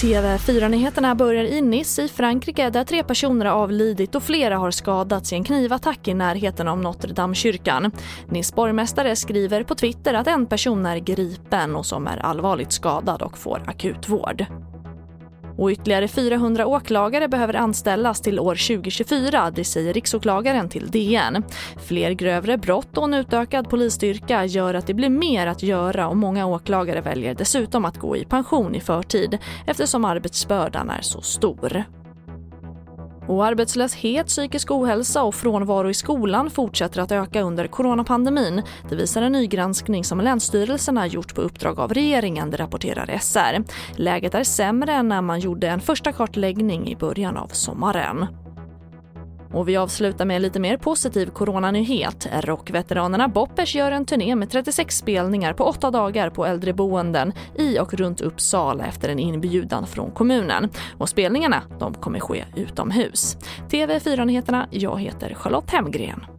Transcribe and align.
TV4-nyheterna 0.00 1.14
börjar 1.14 1.44
i 1.44 1.60
Nice 1.60 2.02
i 2.02 2.08
Frankrike 2.08 2.70
där 2.70 2.84
tre 2.84 3.02
personer 3.02 3.46
har 3.46 3.52
avlidit 3.52 4.14
och 4.14 4.22
flera 4.22 4.56
har 4.56 4.70
skadats 4.70 5.32
i 5.32 5.36
en 5.36 5.44
knivattack 5.44 6.08
i 6.08 6.14
närheten 6.14 6.68
av 6.68 6.78
Notre 6.78 7.12
Dame-kyrkan. 7.12 7.90
Nice 8.28 8.54
borgmästare 8.54 9.16
skriver 9.16 9.62
på 9.62 9.74
Twitter 9.74 10.14
att 10.14 10.26
en 10.26 10.46
person 10.46 10.86
är 10.86 10.98
gripen 10.98 11.76
och 11.76 11.86
som 11.86 12.06
är 12.06 12.16
allvarligt 12.16 12.72
skadad 12.72 13.22
och 13.22 13.38
får 13.38 13.62
akutvård. 13.66 14.46
Och 15.58 15.70
ytterligare 15.70 16.08
400 16.08 16.66
åklagare 16.66 17.28
behöver 17.28 17.54
anställas 17.54 18.20
till 18.20 18.40
år 18.40 18.54
2024, 18.54 19.50
det 19.50 19.64
säger 19.64 19.94
riksåklagaren 19.94 20.68
till 20.68 20.90
DN. 20.90 21.42
Fler 21.86 22.10
grövre 22.10 22.58
brott 22.58 22.98
och 22.98 23.04
en 23.04 23.14
utökad 23.14 23.70
polisstyrka 23.70 24.44
gör 24.44 24.74
att 24.74 24.86
det 24.86 24.94
blir 24.94 25.08
mer 25.08 25.46
att 25.46 25.62
göra 25.62 26.08
och 26.08 26.16
många 26.16 26.46
åklagare 26.46 27.00
väljer 27.00 27.34
dessutom 27.34 27.84
att 27.84 27.96
gå 27.96 28.16
i 28.16 28.24
pension 28.24 28.74
i 28.74 28.80
förtid 28.80 29.38
eftersom 29.66 30.04
arbetsbördan 30.04 30.90
är 30.90 31.02
så 31.02 31.20
stor. 31.20 31.84
Och 33.28 33.46
arbetslöshet, 33.46 34.26
psykisk 34.26 34.70
ohälsa 34.70 35.22
och 35.22 35.34
frånvaro 35.34 35.90
i 35.90 35.94
skolan 35.94 36.50
fortsätter 36.50 37.00
att 37.00 37.12
öka 37.12 37.40
under 37.40 37.66
coronapandemin. 37.66 38.62
Det 38.88 38.96
visar 38.96 39.22
en 39.22 39.32
ny 39.32 39.46
granskning 39.46 40.04
som 40.04 40.20
Länsstyrelserna 40.20 41.06
gjort 41.06 41.34
på 41.34 41.40
uppdrag 41.40 41.80
av 41.80 41.94
regeringen, 41.94 42.50
det 42.50 42.56
rapporterar 42.56 43.18
SR. 43.18 43.64
Läget 43.96 44.34
är 44.34 44.44
sämre 44.44 44.92
än 44.92 45.08
när 45.08 45.22
man 45.22 45.40
gjorde 45.40 45.68
en 45.68 45.80
första 45.80 46.12
kartläggning 46.12 46.88
i 46.88 46.96
början 46.96 47.36
av 47.36 47.48
sommaren. 47.48 48.26
Och 49.52 49.68
vi 49.68 49.76
avslutar 49.76 50.24
med 50.24 50.36
en 50.36 50.42
lite 50.42 50.60
mer 50.60 50.76
positiv 50.76 51.26
coronanyhet. 51.26 52.28
Rockveteranerna 52.32 53.28
Boppers 53.28 53.74
gör 53.74 53.92
en 53.92 54.06
turné 54.06 54.34
med 54.34 54.50
36 54.50 54.96
spelningar 54.96 55.52
på 55.52 55.64
åtta 55.64 55.90
dagar 55.90 56.30
på 56.30 56.46
äldreboenden 56.46 57.32
i 57.58 57.78
och 57.78 57.94
runt 57.94 58.20
Uppsala 58.20 58.84
efter 58.86 59.08
en 59.08 59.18
inbjudan 59.18 59.86
från 59.86 60.10
kommunen. 60.10 60.68
Och 60.98 61.08
spelningarna 61.08 61.62
de 61.78 61.94
kommer 61.94 62.20
ske 62.20 62.44
utomhus. 62.56 63.36
TV4-nyheterna, 63.70 64.66
jag 64.70 65.00
heter 65.00 65.34
Charlotte 65.34 65.70
Hemgren. 65.70 66.37